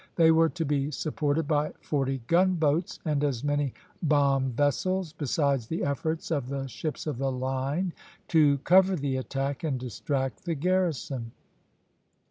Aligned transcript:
They 0.15 0.31
were 0.31 0.49
to 0.49 0.65
be 0.65 0.89
supported 0.89 1.47
by 1.47 1.73
forty 1.79 2.23
gunboats 2.25 2.97
and 3.05 3.23
as 3.23 3.43
many 3.43 3.71
bomb 4.01 4.51
vessels, 4.53 5.13
besides 5.13 5.67
the 5.67 5.83
efforts 5.83 6.31
of 6.31 6.49
the 6.49 6.65
ships 6.65 7.05
of 7.05 7.19
the 7.19 7.31
line 7.31 7.93
to 8.29 8.57
cover 8.63 8.95
the 8.95 9.17
attack 9.17 9.63
and 9.63 9.79
distract 9.79 10.45
the 10.45 10.55
garrison. 10.55 11.33